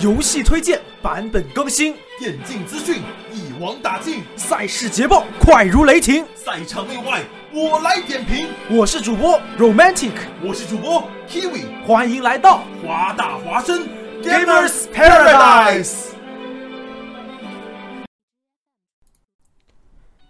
[0.00, 7.20] 游戏推荐，版本更新，电竞资讯一网打尽，赛事捷报快如雷霆，赛场内外
[7.52, 8.46] 我来点评。
[8.70, 13.88] 我是主播 Romantic，我是主播 Kiwi，欢迎来到华大华生。
[14.22, 16.07] Gamers Paradise。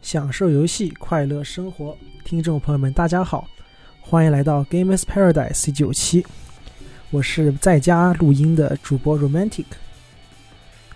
[0.09, 3.47] 享受游戏，快乐生活，听众朋友们，大家好，
[4.01, 6.25] 欢迎来到 Gamers Paradise 第九期。
[7.11, 9.67] 我是在家录音的主播 Romantic，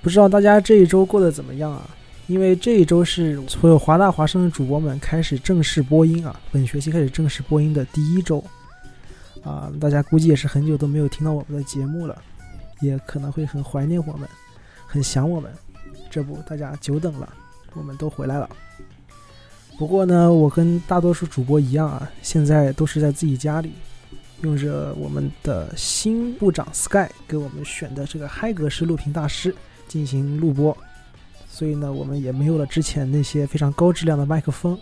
[0.00, 1.86] 不知道大家这一周过得怎么样啊？
[2.26, 8.42] 因为这一周是所有华大华生的主播们开始正式播音啊，本学期开始正式播音的第一周
[9.44, 12.16] 啊，大家估计也是很久都没有听到我们的节目了，
[12.80, 14.26] 也可能会很怀念我们，
[14.86, 15.52] 很想我们。
[16.08, 17.30] 这不，大家久等了，
[17.74, 18.48] 我们都回来了。
[19.82, 23.72] 不过呢，我跟大多数主播一样啊，现在都是在自己家里。
[24.42, 29.52] 用着我们的新部长 Sky 给我们选的这个嗨格式录屏大师
[29.88, 30.76] 进行录播，
[31.50, 34.78] 所以呢，我们也没有了之前那些非常高质量的麦克风，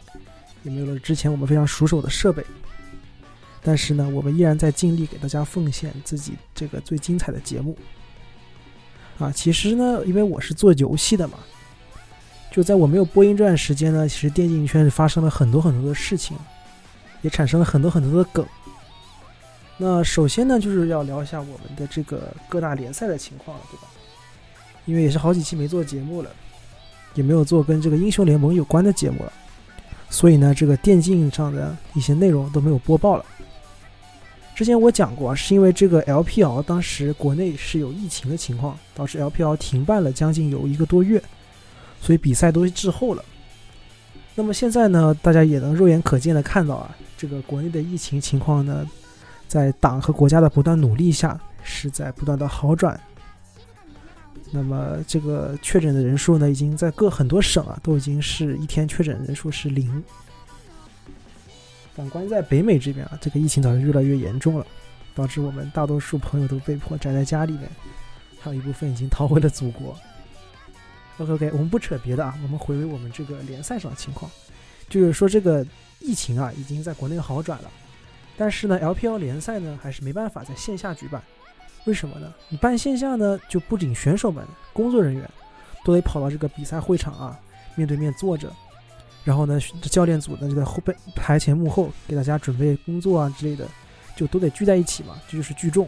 [0.65, 2.45] 也没有了之前我们非常熟手的设备。
[3.63, 7.75] 但是呢，我们依然在尽力给大家奉献自己这个最精彩的节目。
[9.19, 11.39] 啊，其实呢，因为我是做游戏的嘛，
[12.51, 16.37] 就在我没有播音这段时间呢，其实电竞圈是发生了很多很多的事情，
[17.23, 18.45] 也产生了很多很多的梗。
[19.77, 23.85] 那首先呢，就是要聊一下我们的这个各大联赛的情况了，对吧？
[24.85, 26.31] 因为也是好几期没做节目了，
[27.15, 29.33] 也没有做跟这个英雄联盟有关的节目了，
[30.11, 33.25] 所以呢，这个电竞上的一些内容都没有播报了。
[34.55, 41.23] 之前我讲过，是因为这个 LPL 当时国内是有疫情的情况，导致 LPL 停办了将近有一个多月，
[42.01, 43.25] 所以比赛都滞后了。
[44.35, 48.87] 那么现在呢，大家也能肉眼可见的看到啊，这个国内的疫情情况呢。
[49.51, 53.01] 在党和国家的不断努力下，是在不断的好转。
[54.53, 60.01] 那么，这个确诊的人数呢，已经在各很多省啊，都已经是一天确诊人数是零。
[61.97, 64.65] 反观在北美这边啊，这个疫情早就越来越严重了，
[65.17, 67.69] 导致我们大多数朋友都被迫宅在家里面，
[68.41, 69.99] 还有一部分已经逃回了祖国。
[71.21, 74.31] OK OK，我们不扯别的啊，我们回归我们这个联赛上的情况，
[74.89, 75.65] 就是说这个
[75.99, 77.71] 疫情啊，已经在国内好转了。
[78.39, 81.23] 但是呢，LPL 联赛呢还是没办法在线下举办，
[81.85, 82.33] 为什么呢？
[82.49, 84.43] 你办线下呢，就不仅选手们、
[84.73, 85.29] 工作人员
[85.85, 87.39] 都得跑到这个比赛会场啊，
[87.75, 88.51] 面对面坐着，
[89.23, 93.69] 然后呢，教练组呢就在后背台前幕后给大家准备工作啊之类的，
[94.17, 95.87] 就都得聚在一起嘛，这就是聚众。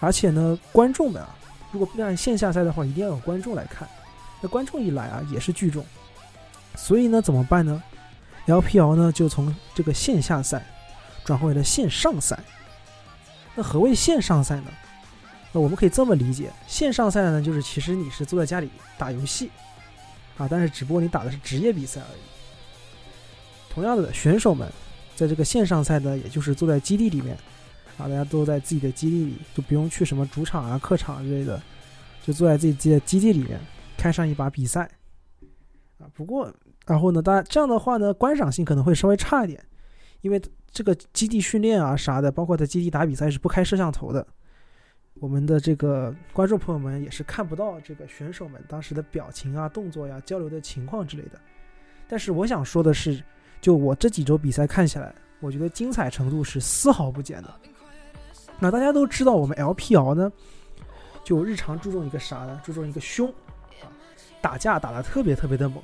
[0.00, 1.36] 而且呢，观众们啊，
[1.70, 3.86] 如果办线下赛的话，一定要有观众来看，
[4.40, 5.84] 那观众一来啊，也是聚众。
[6.76, 7.82] 所以呢，怎么办呢
[8.46, 10.64] ？LPL 呢就从这个线下赛。
[11.24, 12.38] 转换为了线上赛，
[13.54, 14.70] 那何谓线上赛呢？
[15.52, 18.68] 那我们可以这么理解，线上赛呢，就是其实你是坐在家里
[18.98, 19.50] 打游戏
[20.36, 22.20] 啊，但是只不过你打的是职业比赛而已。
[23.72, 24.70] 同样的，选手们
[25.16, 27.34] 在这个线上赛呢，也就是坐在基地里面
[27.96, 31.58] 啊，大家都在自己的基地里，就不用去什么主场啊、客场之类的，
[32.26, 33.58] 就坐在自己的基地里面
[33.96, 34.90] 开上一把比赛
[35.98, 36.06] 啊。
[36.14, 36.52] 不过，
[36.86, 39.64] 然后呢，大家这样的话呢，观赏性可能会稍微差一点，
[40.20, 40.40] 因为。
[40.76, 44.26] 这个基地训练啊啥的，包括在基地打比赛是不开摄像头的，
[45.20, 51.38] 我们的这个观众朋友们也是看不到这个选手们当时的表情啊、动作呀、交流的情况之类的。
[52.08, 53.22] 但是我想说的是，
[53.60, 57.54] 就我这几周比赛看下来，我觉得精彩程度是丝毫不减的。
[58.58, 60.32] 那大家都知道，我们 LPL 呢，
[61.22, 62.60] 就日常注重一个啥呢？
[62.64, 63.53] 注重一个凶啊，
[64.44, 65.82] 打架打得特别特别的猛。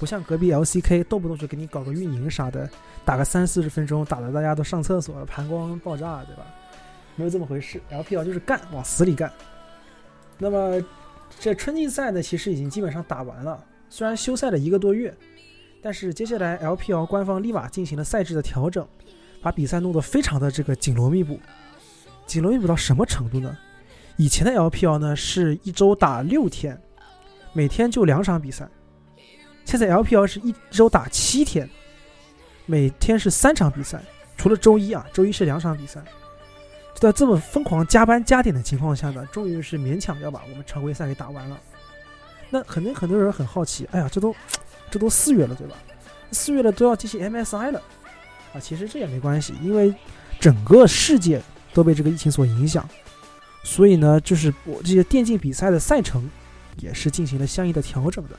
[0.00, 2.68] 不像隔壁 LCK，动不动就给你搞个运营啥的，
[3.04, 6.42] 打个三四十分钟，打得大家都上厕所，盘光爆炸，对吧？
[7.14, 9.30] 没有这么回事，LPL 就是干，往死里干。
[10.38, 10.84] 那么
[11.38, 15.14] 这春季赛呢，其实已经基本上打完了，虽然休赛了一个多月，
[15.80, 18.84] 但是接下来 LPL 官方立马进行了赛制的调整，
[19.40, 21.38] 把比赛弄得非常的这个紧锣密布。
[22.26, 23.56] 紧锣密布到什么程度呢？
[24.16, 26.80] 以前的 LPL 呢是一周打六天，
[27.52, 28.68] 每天就两场比赛。
[29.64, 31.68] 现在 LPL 是一周打七天，
[32.66, 34.02] 每天是三场比赛，
[34.36, 36.02] 除了周一啊，周一是两场比赛。
[36.94, 41.58] 就在这么疯狂加班加点的情况下呢，终于是勉强要把我们常规赛给打完了。
[42.50, 44.34] 那肯定很多人很好奇，哎呀，这都
[44.90, 45.76] 这都四月了，对吧？
[46.32, 47.80] 四月了都要进行 MSI 了
[48.52, 48.60] 啊！
[48.60, 49.94] 其实这也没关系，因为
[50.40, 51.40] 整个世界
[51.72, 52.86] 都被这个疫情所影响，
[53.62, 56.28] 所以呢，就是我这些电竞比赛的赛程
[56.78, 58.38] 也是进行了相应的调整的。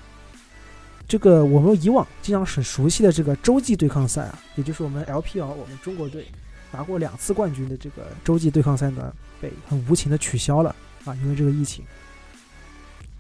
[1.08, 6.26] 这个我们以往经常很熟悉的这个洲际对抗赛啊，也就是我们 LPL 我们中国队
[6.72, 11.84] 拿过两次冠军的这个洲际对抗赛呢，被很无情的取消了啊，因为这个疫情。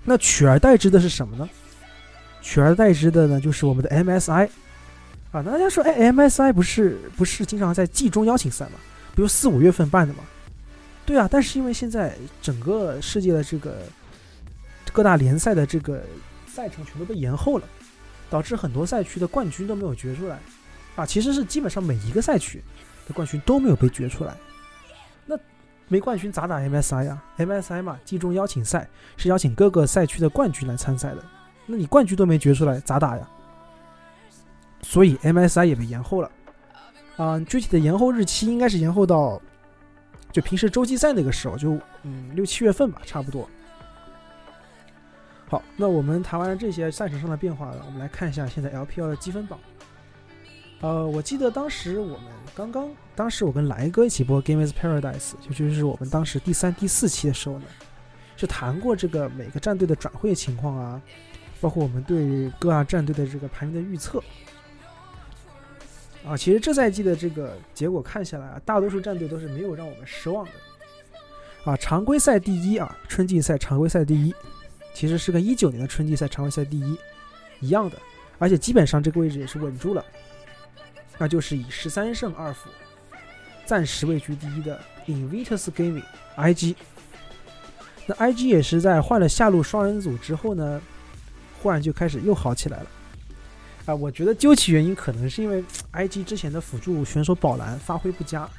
[0.06, 1.48] 那取而代之的是什么呢？
[2.42, 4.48] 取而代之的呢，就是我们的 MSI
[5.31, 5.42] 啊。
[5.42, 8.80] 那大家说，哎，MSI 不是不是经常在季中邀请赛吗？
[9.16, 10.21] 比如四五月份办的嘛？
[11.06, 13.83] 对啊，但是因为现在整个世界的这个
[14.94, 16.01] 各大联赛的这个
[16.48, 17.68] 赛程全都被延后了，
[18.30, 20.40] 导致很多赛区的冠军都没有决出来
[20.95, 21.06] 啊。
[21.06, 22.63] 其实是基本上每一个赛区
[23.07, 24.38] 的冠军都没有被决出来。
[25.25, 25.36] 那
[25.88, 28.88] 没冠军咋打 MSI 呀？MSI 嘛，季中邀请赛
[29.18, 31.25] 是邀请各个赛区的冠军来参赛的。
[31.66, 33.28] 那你冠军都没决出来，咋打呀？
[34.81, 36.31] 所以 MSI 也被延后了。
[37.18, 39.42] 啊，具体的延后日期应该是延后到
[40.31, 43.50] 就平时洲际赛那个时候，就嗯六七月份吧，差不多。
[45.54, 49.60] 好，那我们谈完了这些赛程上的变化了，我们来看一下现在 LPL 的积分榜。
[50.82, 57.66] 呃，我记得当时我们刚刚，当时我跟来哥一起播《Game is Paradise》，就就是我们当时第三、第四期的时候呢，
[58.36, 61.00] 是谈过这个每个战队的转会情况啊，
[61.62, 64.20] 包括我们对各大战队的这个排名的预测。
[66.26, 70.52] 啊，其实这赛季的这个结果看下来啊，大多数战队都是没有让我们失望的。
[71.64, 74.34] 啊，常规赛第一啊，春季赛常规赛第一，
[74.94, 76.98] 其实是跟一九年的春季赛常规赛第一
[77.60, 77.98] 一样的，
[78.38, 80.06] 而且基本上这个位置也是稳住了。
[81.18, 82.69] 那就是以十三胜二负，
[83.66, 86.04] 暂时位居第一的 Invictus Gaming
[86.36, 86.75] IG。
[88.06, 90.81] 那 IG 也是在换了下路双人组之后呢，
[91.62, 92.88] 忽然就开始又好起来了。
[93.86, 95.63] 啊，我觉得究其原因，可能是因为
[95.94, 98.50] IG 之前的辅助选手宝蓝发挥不佳，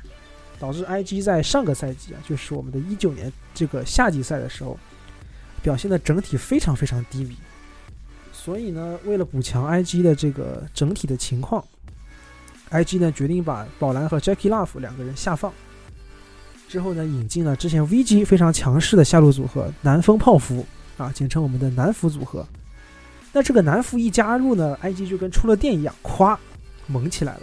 [0.58, 4.78] 导致 IG 在上个赛季啊，就是我们的一九年这个夏季赛的时候，
[5.64, 7.34] 表现的整体非常非常低迷。
[8.32, 11.64] 所以呢，为了补强 IG 的这个整体的情况
[12.70, 15.50] ，IG 呢决定把宝蓝和 Jackie Love 两个人下放，
[16.68, 20.66] 之后呢引进了之前 VG 非常强势的下路组合南风泡芙
[20.98, 22.46] 啊，简称我们的南服组合。
[23.32, 26.36] 那这个南服一加入呢，IG 就跟出了电一样，咵，
[26.86, 27.40] 猛起来了，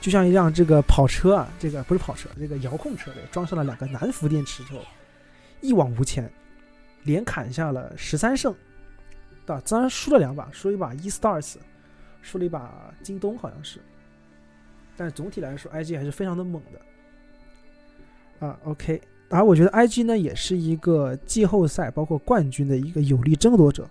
[0.00, 4.80] 就像一辆这个跑车啊，这个不是跑车，这个遥控车装上了两个南孚电池之后，
[5.60, 6.30] 一往无前，
[7.04, 8.54] 连砍下了十三胜，
[9.44, 9.62] 对吧？
[9.66, 11.56] 当然输了两把，输了一把 E Stars，
[12.20, 13.80] 输了一把京东好像是，
[14.96, 18.46] 但总体来说，IG 还是非常的猛的。
[18.46, 23.88] 啊，OK，而我觉得 IG 呢，也是一个季后赛包括冠军的一个有力争夺者。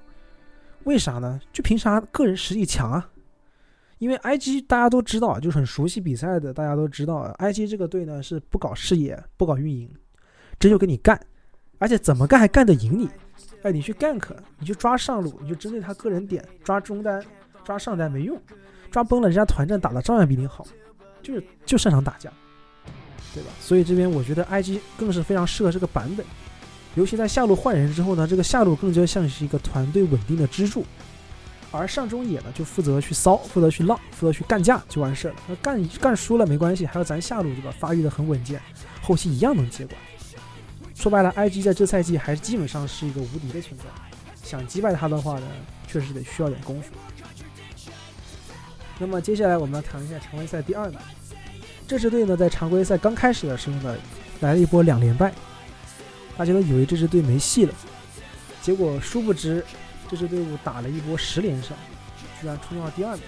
[0.83, 1.39] 为啥呢？
[1.53, 3.09] 就凭啥个人实力强啊？
[3.99, 9.87] 因为 IG 大家都知道，就很熟悉比赛的，大家都知道，IG 这个队呢是不搞事业、不搞运营，
[10.59, 11.19] 直接就跟你干，
[11.81, 13.09] 而且怎么干还干得赢你。
[13.63, 14.27] 哎，你去 gank，
[14.59, 17.19] 你去抓上路，你就针对他个人点抓中单、
[17.65, 18.39] 抓上单没用，
[18.91, 20.63] 抓崩了人家团战打的照样比你好，
[21.23, 22.31] 就是就擅长打架，
[23.33, 23.49] 对吧？
[23.59, 26.23] 所以这边我觉得 IG 更是非常适合这个版本。
[26.95, 30.85] 尤其在下路换人之后呢，这个下路更加像是一个团队稳定的支柱，
[31.71, 35.35] 而上中野呢就负责去骚，负责去浪，负责去干架就完事了。
[35.47, 37.73] 那干干输了没关系，还有咱下路对吧？
[37.79, 38.61] 发育的很稳健，
[39.01, 39.95] 后期一样能接管。
[41.01, 43.85] 说白了，IG 在这赛季还是基本上是一个无敌的存在，
[44.47, 45.47] 想击败他的话呢，
[45.87, 46.91] 确实得需要点功夫。
[48.99, 50.99] 那么接下来我们要谈一下常规赛第二名，
[51.87, 53.97] 这支队呢在常规赛刚开始的时候呢，
[54.41, 55.33] 来了一波两连败。
[56.37, 57.73] 大家都以为这支队没戏了，
[58.61, 59.65] 结果殊不知，
[60.07, 61.75] 这支队伍打了一波十连胜，
[62.39, 63.23] 居然冲到了第二名。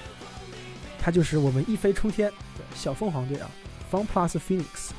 [1.02, 3.50] 他就是我们一飞冲天的小凤凰队啊
[3.92, 4.92] ，Fun Plus Phoenix。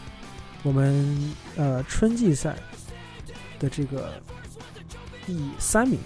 [0.63, 2.57] 我们呃春季赛
[3.59, 4.13] 的这个
[5.27, 5.99] 第三名，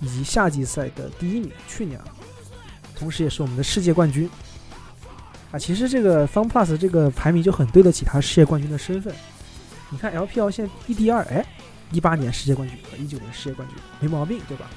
[0.00, 2.06] 以及夏季赛的第一名，去年啊，
[2.96, 4.28] 同时也是我们的世界冠军。
[5.50, 9.14] 啊，其实这个 Fun Plus 这个排名就很对得起他世界冠军的身份。
[9.90, 11.44] 你看 LPL 现在一第二，哎，
[11.90, 14.68] 一八年世界冠军和一九年世界冠军没毛病，对吧？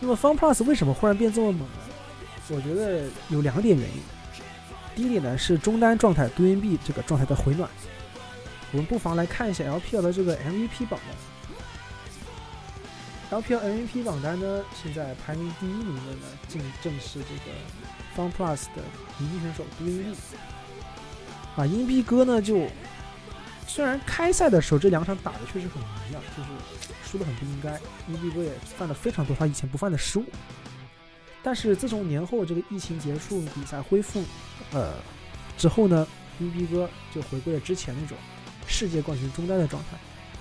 [0.00, 1.74] 那么 FunPlus 为什么忽然变这么猛呢？
[2.48, 4.02] 我觉得有两点原因。
[4.94, 7.70] 第一点呢是中单状态 DNB 这个状态的回暖。
[8.72, 10.98] 我们不妨来看一下 LPL 的这个 MVP 榜
[13.30, 13.40] 单。
[13.40, 17.52] LPL MVP 榜单呢，现在排名第一名的呢，正正是这个
[18.16, 18.82] FunPlus 的
[19.18, 20.14] 明星选手 DNB。
[21.56, 22.66] 啊，硬币哥呢就。
[23.64, 26.50] 虽然开赛的时候这两场打的确实很迷啊，就是
[27.06, 30.24] 输的很不应该，英币哥也犯了非常多他以前不犯的失误。
[31.42, 34.22] 但是自从年后这个疫情结束，比赛恢复，
[34.72, 34.92] 呃
[35.56, 36.06] 之后呢，
[36.38, 38.18] 英币哥就回归了之前那种
[38.72, 39.98] 世界冠军中单的状态，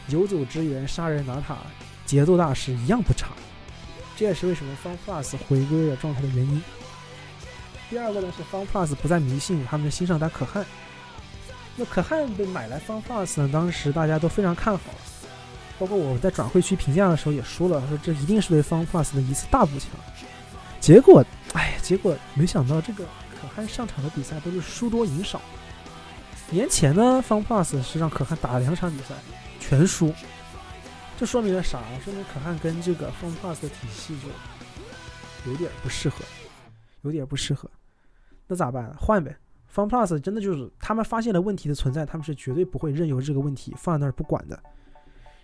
[0.08, 1.58] 游走支援、杀人拿塔、
[2.06, 3.28] 节奏大师一样不差。
[4.16, 6.64] 这也是为什么 Fun Plus 回归了状态的原因。
[7.90, 10.66] 第二个呢是 Fun Plus 不再迷信他们的新上单可汗。
[11.76, 14.94] 那可汗被买来 Fun Plus 呢，当时大家都非常看好，
[15.78, 19.90] 包括我在转会区评价的时候也说了，说这一定是对 Fun Plus 的一次大补强。
[20.80, 21.24] 结果，
[21.54, 23.04] 哎，结果没想到这个
[23.40, 25.42] 可汗上场的比赛都是输多赢少。
[26.52, 29.16] 年前呢，Fun Plus 是让可汗打了两场比赛
[29.60, 30.14] 全输，
[31.18, 31.80] 这说明了啥？
[32.04, 34.16] 说明可汗跟这个 Fun Plus 的体系
[35.46, 36.26] 就有点不适合，
[37.04, 37.72] 有点不适合。
[38.48, 38.94] 那咋办？
[39.00, 39.36] 换呗。
[39.74, 44.62] Fun Plus 真的就是他们发现了问题的存在，他们是绝对不会任由这个问题放在那儿不管的，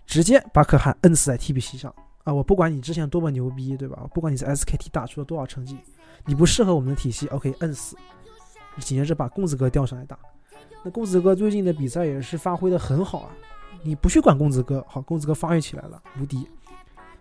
[0.06, 2.34] 直接把可汗摁死在 TBC 上啊！
[2.34, 4.06] 我不管你之前多么牛逼，对吧？
[4.12, 5.78] 不管你在 SKT 打出了多少成绩，
[6.26, 7.96] 你不适合我们的体系，OK，摁死。
[8.80, 10.18] 紧接着把公子哥调上来打。
[10.82, 13.30] 那公子哥最近的比赛也是发挥的很好啊！
[13.82, 16.48] 你不去管公子哥，好，公子哥发育起来了，无敌。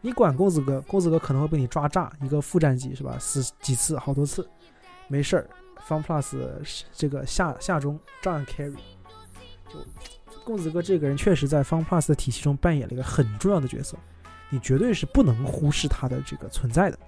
[0.02, 3.18] 你管公子哥，公子哥可能会被你抓炸一个副战绩是吧？
[3.20, 4.48] 死几次，好多次，
[5.08, 5.50] 没事儿。
[5.88, 6.36] Fun Plus
[6.92, 8.76] 这个下下中照样 carry，
[9.70, 9.80] 就
[10.44, 13.98] 公子哥这个人确实在 Fun Plus 的体系中扮演了一个很重要的角色，
[14.50, 17.00] 你绝对是不能忽视他的这个存在的。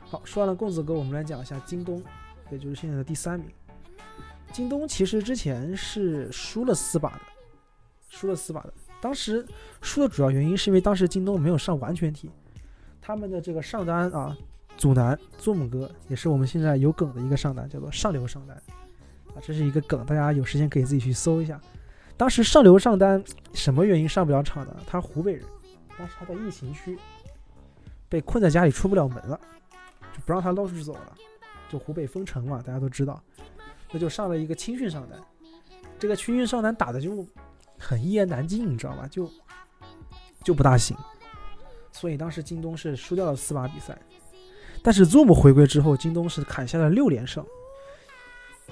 [0.00, 2.02] 好，说完了公子哥，我们来讲一下京东，
[2.50, 3.50] 也就是现在的第三名。
[4.54, 7.20] 京东其实之前是输了四把的，
[8.08, 8.72] 输了四把的。
[9.00, 9.44] 当时
[9.82, 12.30] 输的主要原因是因为当时京东没有上完全体，
[13.02, 14.36] 他们的这个上单啊。
[14.76, 18.56] 祖男祖母哥也是我们现在有梗的一个上单，叫做上流上单
[19.28, 21.60] 啊，这是一个梗，大家有时间可以自己去搜一下。
[22.16, 24.76] 当时上流上单什么原因上不了场呢？
[24.84, 25.44] 他湖北人，
[25.96, 26.98] 当时他在疫情区
[28.08, 29.38] 被困在家里出不了门了，
[30.12, 31.14] 就不让他捞出去走了，
[31.68, 33.22] 就湖北封城嘛，大家都知道，
[33.94, 35.16] 那就上了一个青训上单。
[36.00, 37.24] 这个青训上单打的就
[37.78, 39.06] 很一言难尽，你知道吧？
[39.08, 39.30] 就
[40.42, 40.96] 就不大行，
[41.92, 43.96] 所以当时京东是输掉了四把比赛。
[44.82, 47.46] 但是 Zoom 回归之后，京东是砍下了六连胜。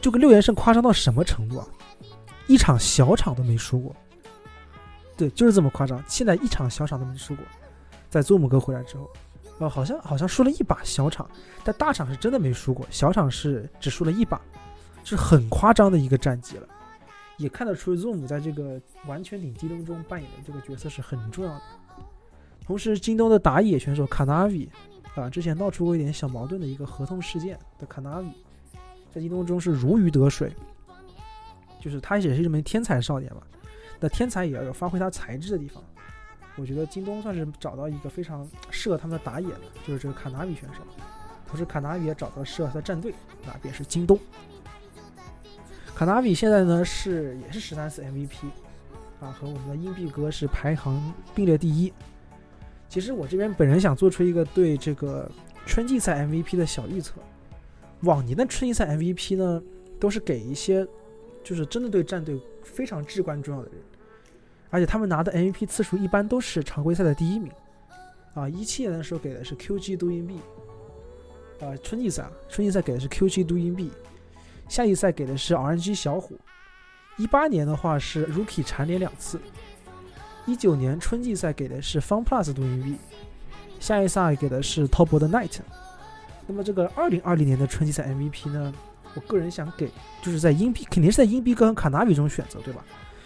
[0.00, 1.66] 这个六连胜夸张到什么程度啊？
[2.48, 3.94] 一场小场都没输过。
[5.16, 6.02] 对，就是这么夸张。
[6.08, 7.44] 现在一场小场都没输过。
[8.10, 9.08] 在 Zoom 哥回来之后，
[9.58, 11.30] 哦，好像好像输了一把小场，
[11.62, 14.40] 但大场是真的没输过，小场是只输了一把，
[15.04, 16.68] 是很夸张的一个战绩了。
[17.38, 21.62] 也看得出 Zoom 在这个完全顶机动中扮演的这个角色是很重要的。
[22.64, 24.70] 同时，京东的打野选手卡纳比。
[25.14, 28.32] 啊，之前闹出过一点小矛盾的一个合同事件的卡纳比，
[29.12, 30.50] 在京东中是如鱼得水，
[31.78, 33.42] 就是他也是一名天才少年嘛。
[34.00, 35.84] 那天才也要有发挥他才智的地方。
[36.56, 40.80] 我觉得京东算是找到一个非常适合他们的打野的，就是这个卡纳比选手。
[41.46, 43.12] 同时，卡纳比也找到适合他的战队，
[43.44, 44.18] 那便是京东。
[46.02, 48.46] 卡纳比现在呢是也是十三次 MVP，
[49.20, 51.00] 啊，和我们的硬币哥是排行
[51.32, 51.92] 并列第一。
[52.88, 55.30] 其实我这边本人想做出一个对这个
[55.64, 57.20] 春季赛 MVP 的小预测。
[58.00, 59.62] 往年的春季赛 MVP 呢，
[60.00, 60.84] 都是给一些
[61.44, 63.78] 就是真的对战队非常至关重要的人，
[64.70, 67.52] 而且他们拿的 MVP 次数一般都是常规赛的第一名。
[68.34, 70.40] 啊，一七年的时候给的是 QG 杜英币，
[71.60, 73.88] 啊，春季赛，春季赛给的是 QG 杜英币，
[74.72, 76.34] 夏季赛给的是 RNG 小虎，
[77.18, 79.38] 一八年的话是 Rookie 蝉联两次。
[80.46, 82.96] 一九年春季赛给的是 Fun Plus 杜英币，
[83.78, 85.58] 下一赛给的是 Top 的 Night。
[86.46, 88.72] 那么这个二零二零年的春季赛 MVP 呢？
[89.14, 89.90] 我个人想给，
[90.22, 92.82] 就是在硬币肯定是在硬币跟卡纳比中选择，对吧？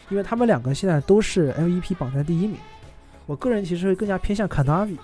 [0.08, 2.58] 因为他们两个现在都是 MVP 榜单第一名。
[3.24, 4.98] 我个人其实会更加偏向卡纳比，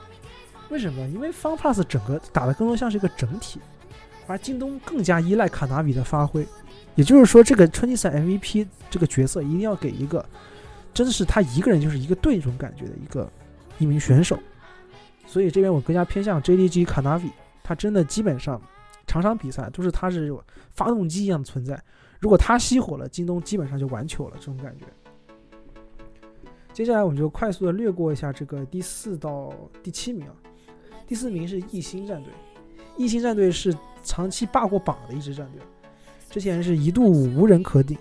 [0.70, 1.06] 为什么？
[1.10, 3.60] 因为 Fun Plus 整个打的更多像是一个整体，
[4.26, 6.46] 而京东更加依赖卡纳比的发挥。
[6.94, 10.24] 也就是说，这个春季赛 MVP 这个角色一定要给一个。
[10.94, 13.26] 真的是他一个人就是一个队这种感觉的一个
[13.78, 14.38] 一名选手，
[15.24, 17.30] 所以这边我更加偏向 JDG 卡纳比，
[17.62, 18.60] 他真的基本上
[19.06, 21.82] 场场比赛都是他是有发动机一样的存在，
[22.20, 24.84] 如果他熄火了，京东基本上就完球了这种感觉。
[26.74, 29.50] 接下来我们就快速的略过一下这个第四到
[29.82, 30.34] 第七名啊，
[31.06, 32.30] 第四名是艺兴战队，
[32.98, 35.60] 艺兴战队是长期霸过榜的一支战队，
[36.30, 37.96] 之前是一度无人可顶。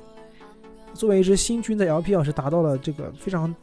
[0.93, 3.53] 作为一支新军的 LPL 是达到了这个非常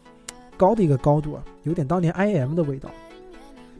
[0.56, 2.90] 高的一个高度啊，有点当年 IM 的味道。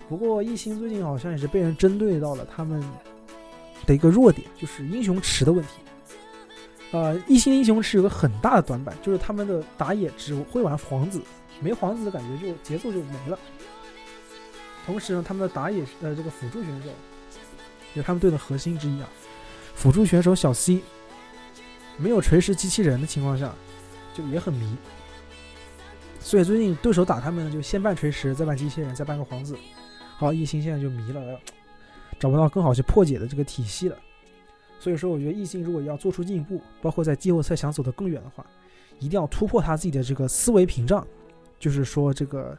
[0.09, 2.83] 不过艺兴最近好像也是被人针对到了他们
[3.87, 5.71] 的一个弱点，就是英雄池的问题。
[6.93, 11.21] 呃，艺兴英雄池有个很大的短板，就是他们的打野只会玩皇子，
[11.61, 13.39] 没皇子的感觉就节奏就没了。
[14.87, 16.89] 同时呢，他们的打野呃这个辅助选手，
[17.95, 19.09] 也是他们队的核心之一啊，
[19.75, 20.81] 辅助选手小 C。
[22.01, 23.53] 没有锤石机器人的情况下，
[24.15, 24.77] 就也很迷。
[26.21, 29.57] 所以最近对手打他们就先办锤石，再办机器人，再办个皇子。
[30.17, 31.41] 好，艺兴现在就迷了，
[32.19, 33.97] 找不到更好去破解的这个体系了。
[34.79, 38.47] 所以说，我觉得艺兴如果要做出进步，包括在季后赛想走得更远的话，
[39.01, 41.05] 一定要突破他自己的这个思维屏障，
[41.59, 42.57] 就是说这个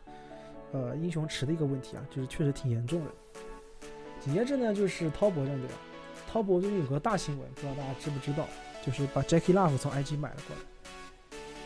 [0.73, 3.11] 呃英雄池的一个问题啊，就是确实挺严重的。
[4.23, 5.67] 紧接着呢，就是滔博战队，
[6.31, 8.47] 滔博最近有个大新闻，不知道大家知不知道，
[8.85, 10.61] 就是把 Jackie Love 从 IG 买了过来。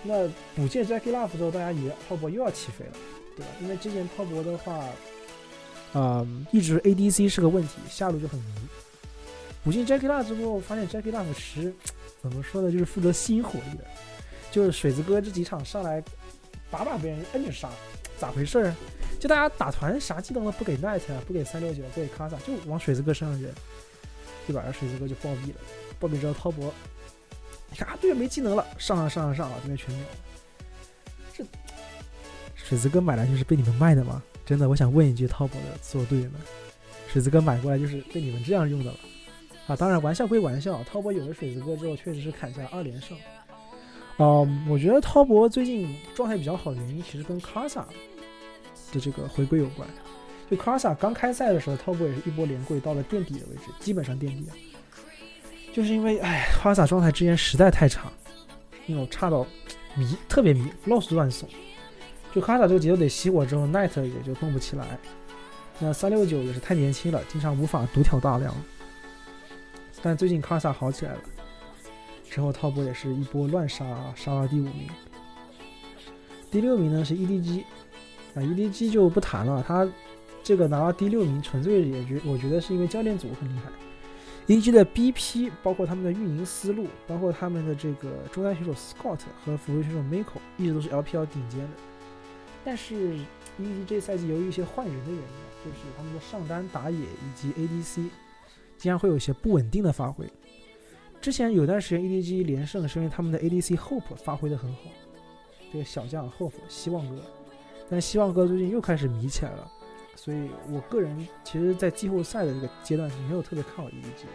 [0.03, 2.91] 那补进 Jackie Love 之后，大家以为滔博又要起飞了，
[3.36, 3.51] 对吧？
[3.62, 4.86] 因为之前滔博的话，
[5.93, 8.45] 啊、一直 ADC 是个问题，下路就很迷。
[9.63, 11.74] 补进 Jackie Love 之后，发现 Jackie Love 是
[12.22, 12.72] 怎么说呢？
[12.72, 13.86] 就是负责吸引火力的，
[14.51, 16.03] 就是水子哥这几场上来，
[16.69, 17.69] 把把被人摁着杀，
[18.17, 18.75] 咋回事儿？
[19.24, 23.50] 就大家打团啥技能都不给 Knight 啊，不给三六九，不给卡萨，就往水子哥身上扔，
[24.46, 24.62] 对吧？
[24.62, 25.56] 然后水子哥就暴毙了，
[25.98, 26.74] 暴毙之后滔博，
[27.72, 30.15] 你看啊，队友没技能了，上上上上上啊，这边全秒了。
[31.34, 31.46] 这
[32.53, 34.22] 水子哥买来就是被你们卖的吗？
[34.46, 36.42] 真的，我想问一句滔博的所有队员们，
[37.08, 38.98] 水子哥买过来就是被你们这样用的了
[39.68, 39.75] 啊！
[39.77, 43.18] 当然，玩笑归玩笑，滔博有了水子哥之后，确实是砍下二连胜。
[44.18, 47.88] 嗯，我觉得滔博最近状态比较好的原因，其实跟卡萨
[48.92, 49.88] 的这个回归有关。
[50.50, 54.53] 就卡萨刚开赛的时候，滔博也是一波连跪到了垫底的位置，基本上垫底啊。
[55.74, 58.12] 就是因为，哎，卡萨状态之前实在太差，
[58.86, 59.46] 那种差到
[59.96, 61.50] 迷，特别迷，老是乱送。
[62.32, 65.00] 就卡萨这个节奏得熄火之后，Night 也就动不起来。
[65.80, 68.53] 那三六九也是太年轻了，经常无法独挑大梁。
[70.01, 71.20] 但最近卡萨好起来了，
[72.30, 74.88] 之后滔博也是一波乱杀，杀到第五名。
[76.51, 77.63] 第六名呢是 EDG，
[78.35, 79.87] 啊 EDG 就不谈了，他
[80.43, 83.71] 这个拿到第六名，纯粹也觉我觉得是因为教练组很厉害。
[84.47, 91.69] EDG 的 BP，包括他们的运营思路，包括他们的这个中单选手 Scott 和辅助选手 Miko，一直都是 LPL 顶尖的。
[92.65, 93.13] 但是
[93.59, 95.25] EDG 这赛季由于一些换人的原因，
[95.63, 98.09] 就是他们的上单打野以及 ADC，
[98.77, 100.25] 经常会有一些不稳定的发挥。
[101.21, 104.79] 之前有段时间 EDG 连胜是因为他们的 ADC Hope 发挥的很好，
[105.72, 107.22] 这个小将 Hope 希望哥，
[107.89, 109.72] 但希望哥最近又开始迷起来了，
[110.15, 114.31] 所以我个人其实，在季后赛的这个阶段是没有特别看好 EDG 的。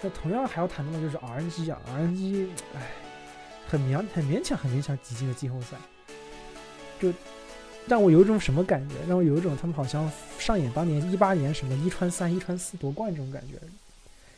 [0.00, 2.92] 那同样还要谈到的就是 RNG 啊，RNG，唉，
[3.68, 5.76] 很勉很勉强很勉强挤进了季后赛，
[7.00, 7.12] 就
[7.86, 8.94] 让我有一种什么感觉？
[9.08, 13.58] 让我有一种他们好像上演当年一八年什么一穿三、一穿四夺冠这种感觉。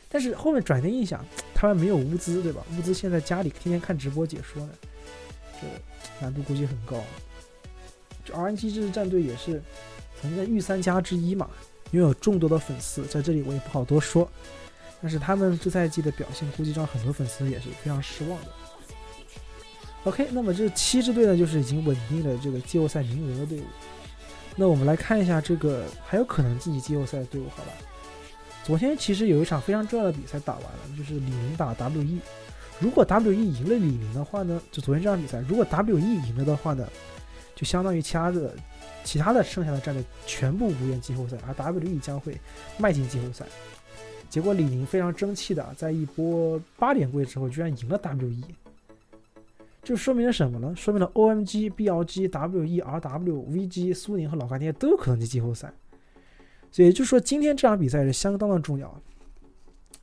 [0.08, 2.64] 但是后面转念一想，他们没有乌兹，对吧？
[2.76, 4.72] 乌兹现在家里天天看直播解说呢，
[5.60, 5.66] 这
[6.24, 6.96] 难度估计很高。
[8.24, 9.62] 这 RNG 这支战队也是
[10.20, 11.48] 曾经的御三家之一嘛，
[11.92, 14.30] 拥有众多的粉丝，在这里我也不好多说。
[15.02, 18.46] 但是他们这赛季的表现，估计让很多粉丝也是非常失望的。
[20.04, 23.64] OK，那么这七支队呢，就是已经稳定了这个季后赛名额的队伍。
[24.56, 27.72] 那我们来看一下这个还有可能晋级季后赛的队伍，好吧？
[28.62, 32.18] 昨天其实有一场非常重要的比赛打完了，就是李宁打 WE。
[32.78, 36.87] 如果 WE 赢了李宁的话呢，就昨天这场比赛，如果 WE 赢了的话呢，
[37.61, 38.57] 就相当于其他的
[39.05, 42.40] 其他的剩下的战队全部无缘季后赛，而 WE 将会
[42.79, 43.44] 迈进季后赛。
[44.31, 48.55] 结果李宁非常争气的，在一波八连跪之后，居然赢了 WE。
[49.83, 50.75] 这说明了什么呢？
[50.75, 55.70] 说明了 OMG、BLG、WE、RW、VG、苏宁和老干爹都有可能进季后赛。
[56.70, 59.03] 所以就是说，今天这场比赛是相当的重要。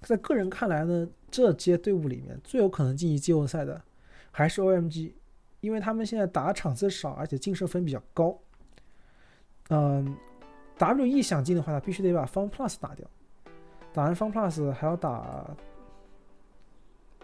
[0.02, 3.82] 在个人看来呢，这些队伍里面最有可能晋级季后赛的
[4.30, 5.14] 还是 OMG，
[5.68, 8.34] 因为他们现在打场次少，而且净胜分比较高。
[9.70, 10.16] 嗯
[10.80, 13.06] ，WE 想进的话，他必须得把 Fun Plus 打掉，
[13.92, 15.46] 打完 Fun Plus 还要打，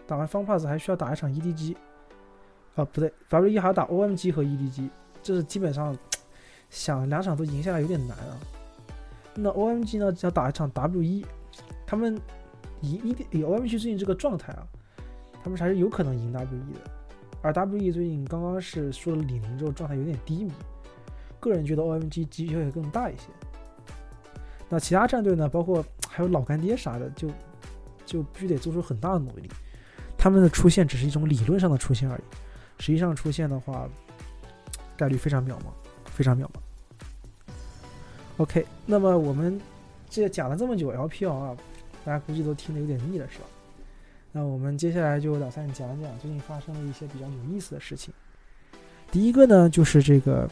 [0.06, 1.74] 打完 Fun Plus 还需要打一场 EDG。
[2.74, 4.90] 啊，不对，WE 还要打 OMG 和 EDG，
[5.22, 5.96] 这是基本上
[6.68, 8.38] 想两场都赢下来有点难啊。
[9.34, 11.24] 那 OMG 呢，只要打一场 WE，
[11.86, 12.20] 他们
[12.82, 14.66] 以 ED 以 OMG 最近这个状态啊，
[15.42, 16.90] 他们还是有可能赢 WE 的。
[17.44, 20.52] 而 WE 最近刚刚是说了李宁之后，状态有点低迷，
[21.38, 23.24] 个人觉得 OMG 机会会更大一些。
[24.70, 27.28] 那其他战队呢，包括还有老干爹啥的，就
[28.06, 29.50] 就必须得做出很大的努力。
[30.16, 32.22] 他们的出现只是一种理论上的出现而已。
[32.78, 33.86] 实际上出现的话，
[34.96, 35.66] 概率非常渺茫，
[36.06, 36.48] 非常渺茫。
[38.38, 39.60] OK，那么我们
[40.08, 41.54] 这讲了这么久 LPL 啊，
[42.06, 43.44] 大家估计都听得有点腻了，是吧？
[44.36, 48.12] 那我们接下来就打算讲讲最近发生了一些比较有意思的事情。
[49.12, 50.50] 第一个呢，就是这个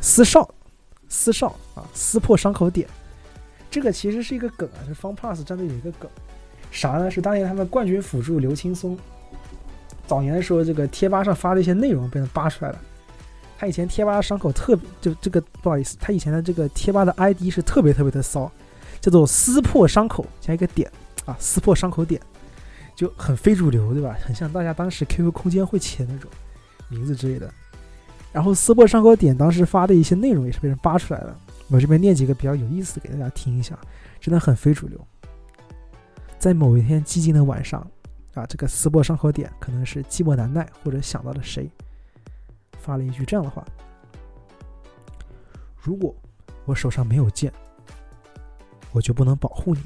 [0.00, 0.48] 撕少，
[1.08, 2.88] 撕少啊，撕破伤口点。
[3.68, 6.08] 这个其实是一个梗啊，是 FunPlus 战队有一个梗，
[6.70, 7.10] 啥呢？
[7.10, 8.96] 是当年他们冠军辅助刘青松。
[10.06, 12.80] 早年的时候，这个贴吧上发的一些内容被人扒出来了，
[13.58, 18.48] 他以前贴吧的伤口特别，就这个不好意思，他以前的这个贴吧的 ID 是特别特别的骚，
[19.00, 20.88] 叫做撕破伤口加一个点
[21.24, 22.20] 啊，撕破伤口点，
[22.94, 24.16] 就很非主流，对吧？
[24.20, 26.30] 很像大家当时 QQ 空间会起的那种
[26.88, 27.52] 名字之类的。
[28.32, 33.78] 然后撕破伤口点当时发的一些内容也是被人扒出来了，我这边念几个比较有意思的给大家听一下，
[34.20, 35.00] 真的很非主流。
[36.38, 37.80] 在某一天寂静的晚上，
[38.34, 41.70] 啊，这个撕破伤口点可能是寂寞难耐或者想到了谁。
[42.78, 43.64] 发了一句这样的话
[45.80, 46.14] ：“如果
[46.66, 47.52] 我手上没有剑，
[48.92, 49.80] 我就不能保护你；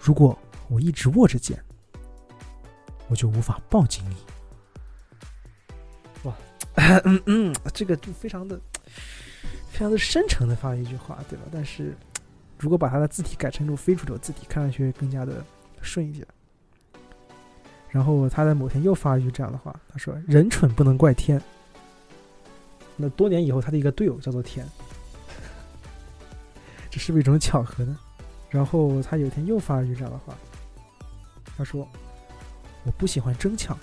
[0.00, 0.38] 如果
[0.70, 1.62] 我一直握着剑，
[3.08, 4.16] 我就无法抱紧你。”
[6.24, 6.34] 哇，
[7.04, 8.58] 嗯嗯，这个就非常的、
[9.70, 11.44] 非常的深沉的发了一句话，对吧？
[11.52, 11.96] 但是
[12.58, 15.44] 如果把他的字体改成这种非主流字体，看上去更加的
[15.82, 16.26] 顺一些。
[17.88, 21.42] 然后他在某天又发了一句这样的话，他说：“人蠢不能怪天。”
[22.96, 24.64] 那多年以后，他的一个队友叫做天，
[26.88, 27.98] 这是不是一种巧合呢？
[28.48, 30.36] 然后他有一天又发了一句这样的话，
[31.60, 31.86] 他说
[32.84, 33.78] ：“我不喜欢争抢，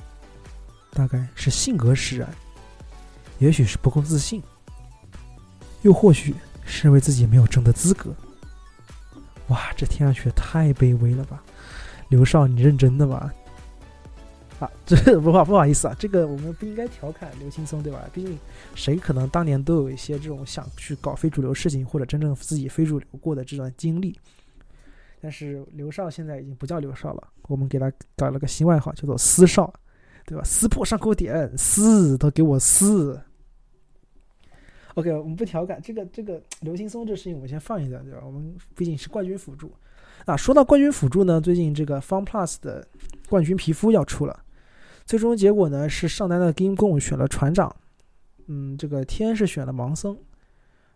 [0.93, 2.27] 大概是性格使然，
[3.37, 4.41] 也许是不够自信，
[5.83, 6.33] 又或许
[6.65, 8.11] 是因为自己没有争的资格。”
[9.49, 11.43] 哇，这听上去太卑微了吧？
[12.09, 13.31] 刘少，你认真的吧？
[14.59, 18.09] 啊， 这不好不好意思啊，这个我们不应该调侃刘青松，对吧？
[18.11, 18.39] 毕竟
[18.73, 24.19] 谁可能当年都有一些这种想去搞非主流事情，或者真正自己非主流过的这段经历。
[25.19, 29.73] 但是刘少现在已经不叫刘少了，我们给他搞了个新外号，叫做撕少，
[30.25, 30.43] 对吧？
[30.43, 33.19] 撕破伤口点，撕都给我撕。
[34.95, 38.21] OK，我们不调侃这个这个刘青松这事情，我们先放一下，对吧？
[38.25, 39.71] 我们毕竟是冠军辅助
[40.25, 40.35] 啊。
[40.35, 42.87] 说到冠军辅助呢，最近这个 Fun Plus 的
[43.29, 44.43] 冠军皮肤要出了。
[45.05, 47.75] 最终结果呢是上单的 Game 共选了船长，
[48.47, 50.17] 嗯，这个天是选了盲僧，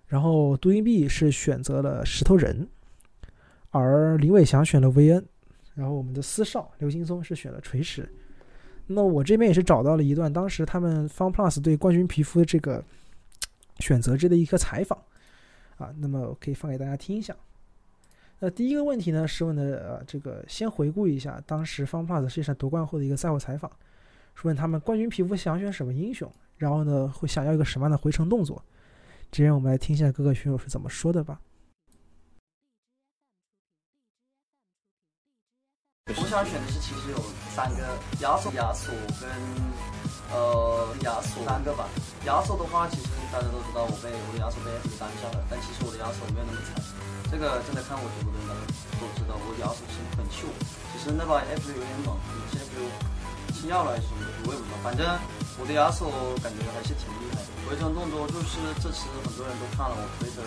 [0.08, 2.68] 然后杜英碧是选择了石头人，
[3.72, 5.26] 而林伟翔选了维恩，
[5.74, 8.08] 然后我们的司少刘青松是选了锤石。
[8.88, 12.84] 那我这边也是找到了一段当时他们 Fun Plus 对冠军皮肤的这个
[13.80, 15.02] 选择之的一个采访，
[15.78, 17.36] 啊，那么我可以放给大家听一下。
[18.40, 23.72] 那第一个问题呢是问的呃，这个先回顾一下当时 Fun Plus 世界上夺冠后的一个赛后采访。
[24.34, 28.64] 是问他们冠军皮肤想选什么英雄，然后呢会想要一个什么样的回城动作？
[29.30, 31.40] 这边我们来听一下各个选手是怎么说的吧。
[36.10, 37.22] 我想选的是其实有
[37.54, 37.86] 三个
[38.26, 38.90] 亚索、亚索
[39.22, 39.30] 跟
[40.34, 41.86] 呃亚索三个吧。
[42.26, 46.82] 亚索的话，其实大家都知道我被我的亚索被 F 单下了，但其实我的亚索没有那么惨。
[47.30, 48.50] 这个真的看我直播的人
[48.98, 50.50] 都知道，我的亚索是很秀。
[50.90, 52.74] 其实那把 F 有点猛，有些 F。
[53.54, 54.82] 星耀了还是什么的，我也不知道。
[54.82, 55.06] 反正
[55.62, 56.10] 我的亚索
[56.42, 57.50] 感觉还是挺厉害的。
[57.70, 60.42] 回城动作就是这次很多人都看了我推的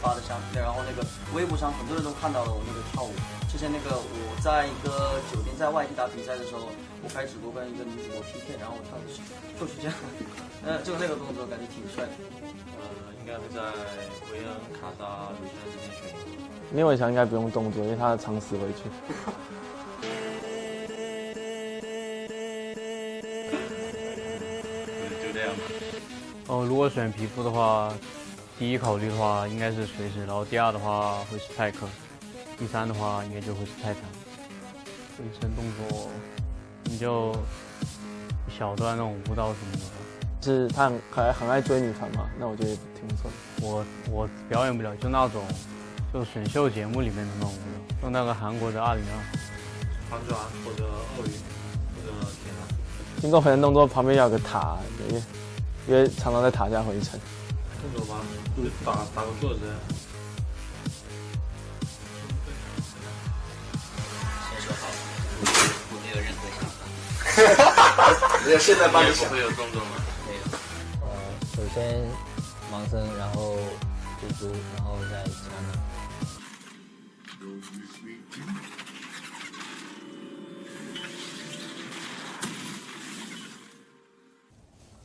[0.00, 3.12] 发的相片，然后那个微博上很多人都看到了我那个跳舞。
[3.52, 6.68] 之前那个我在一个酒店在外地打比赛的时候，
[7.02, 9.20] 我开直播跟一个女主播 PK，然后我跳的是
[9.58, 9.94] 就是这样，
[10.64, 12.12] 呃，就那个动作感觉挺帅的。
[12.78, 12.82] 呃，
[13.20, 13.60] 应该会在
[14.32, 16.40] 维恩、卡莎、吕现之间选一个。
[16.72, 18.88] 聂伟强应该不用动作，因为他的常死回去。
[25.20, 25.50] 就这样
[26.46, 27.92] 哦，如果选皮肤的话，
[28.60, 31.88] 第一考虑的话应该是锤石，然后第二的话会是泰克，
[32.58, 34.02] 第三的话应该就会是泰坦。
[35.16, 36.10] 回身动作，
[36.84, 37.32] 你就
[38.46, 39.80] 一小段那种舞蹈什么的。
[40.42, 42.28] 是他很很很爱追女团嘛？
[42.38, 43.66] 那我觉得挺不错的。
[43.66, 45.42] 我我表演不了，就那种
[46.12, 49.16] 就选秀节目里面的那种舞蹈，就那个韩国的二零二，
[50.10, 51.32] 反转或者鳄鱼
[51.96, 52.12] 或者
[52.44, 52.68] 天呐。
[53.22, 54.76] 经过回身动作旁边要有个塔，
[55.08, 55.22] 因为。
[55.88, 57.18] 因为常常在塔下回城。
[57.80, 58.20] 动作吧？
[58.56, 59.60] 就打打个坐子。
[64.50, 64.82] 先说好，
[65.90, 66.78] 我没有任何想法。
[67.34, 68.04] 哈哈哈
[68.44, 69.96] 那现在帮你会有动作吗？
[70.26, 70.42] 没有。
[71.00, 71.08] 呃，
[71.56, 71.78] 首先
[72.70, 73.56] 盲僧，然后
[74.20, 75.68] 蜘蛛，然后再其他的。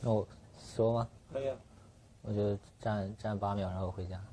[0.02, 0.28] 那我。
[0.76, 1.08] 说吗？
[2.86, 4.24] 站站八秒，然后回家。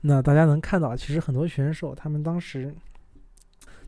[0.00, 2.72] 那大家能看到，其实很多选手他们当时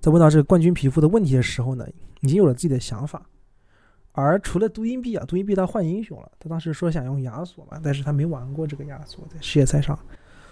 [0.00, 1.86] 在问到这个冠军皮肤的问题的时候呢，
[2.22, 3.24] 已经有了自己的想法。
[4.10, 9.96] 而除了杜英碧啊，杜英碧他换英雄了，他当时说想用亚索嘛，但是他没玩过这个亚索在世界赛上，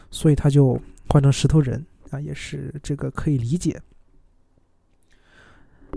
[0.09, 3.83] 所以他就换成石头人啊，也是这个可以理解。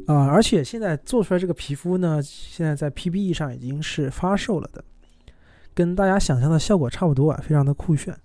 [0.07, 4.83] 啊、而且现在做出来这个皮肤呢，现在在 PBE 上已经是发售了的，
[5.73, 8.15] 跟大家想象的效果差不多啊，非常的酷炫。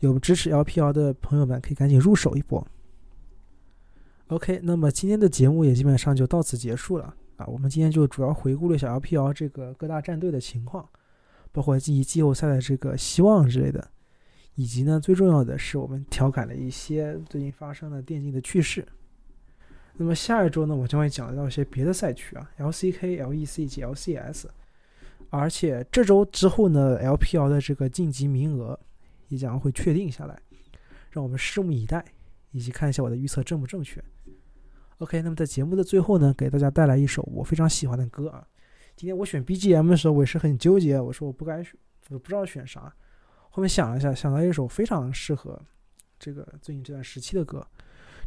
[0.00, 2.64] 有支持 LPL 的朋友们可以赶紧入手一波。
[4.28, 7.46] OK，那么今天的节目也基本上就到此结束了啊。
[7.46, 10.88] 我们今天就主要回顾了一下 LPL 这个各大战队的情况，
[11.50, 13.90] 包括季季后赛的这个希望之类的，
[14.54, 18.86] 以及呢最重要的是我们调侃了一些最近发生的电竞的趣事。
[20.00, 24.44] 那么下一周呢，我将会讲到一些别的赛区啊，LCK、LEC 及 LCS，
[25.28, 28.78] 而且这周之后呢，LPL 的这个晋级名额
[29.26, 30.40] 也将会确定下来，
[31.10, 32.04] 让我们拭目以待，
[32.52, 34.00] 以及看一下我的预测正不正确。
[34.98, 38.46] OK，那么在节目的最后呢，给大家带来一首我非常喜欢的歌啊。
[38.94, 41.74] 今天我选 BGM 的时候，我也是很纠结，我说我不该选，
[42.10, 42.94] 我不知道选啥。
[43.50, 45.60] 后面想了一下，想到一首非常适合
[46.20, 47.66] 这个最近这段时期的歌。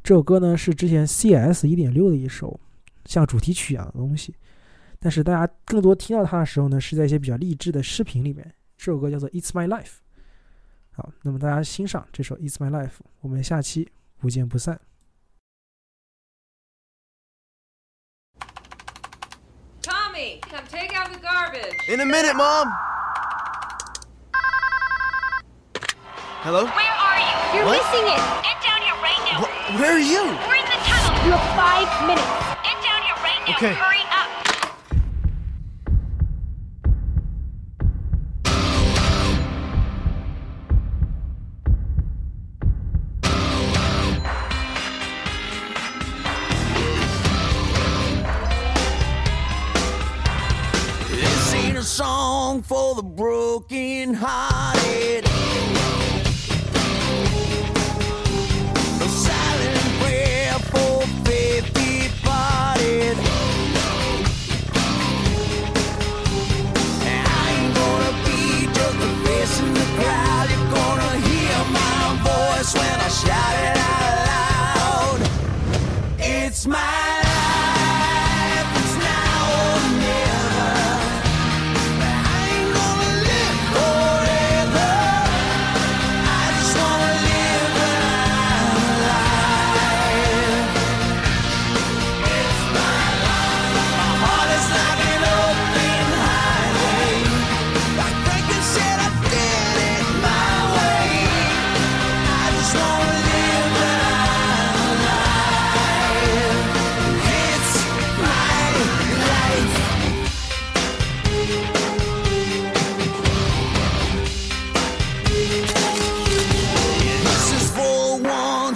[0.03, 2.59] 这首歌呢是之前 CS 一点六的一首
[3.05, 4.35] 像主题曲一样的东西，
[4.99, 8.53] 但是大家更多听到它的时候呢，是在一些比较励志的视频里面。
[8.77, 9.83] 这首歌叫做《It's My Life》。
[10.91, 12.87] 好，那么大家欣赏这首《It's My Life》，
[13.21, 14.79] 我们下期不见不散。
[19.81, 21.93] Tommy, come take out the garbage.
[21.93, 22.67] In a minute, Mom.
[26.43, 26.65] Hello?
[26.65, 27.59] Where are you?
[27.59, 27.77] You're What?
[27.77, 28.41] missing it.
[29.79, 30.23] Where are you?
[30.23, 31.25] We're in the tunnel.
[31.25, 32.27] You have five minutes.
[32.63, 33.55] Get down here right now.
[33.55, 33.73] Okay.
[33.73, 34.29] Hurry up.
[51.11, 54.50] This ain't a song for the broken hearted.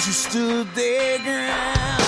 [0.06, 2.05] you stood their ground.